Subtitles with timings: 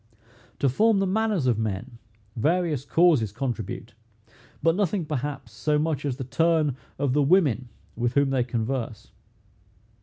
[0.57, 1.99] To form the manners of men,
[2.35, 3.93] various causes contribute;
[4.63, 9.11] but nothing, perhaps, so much as the turn of the women with whom they converse.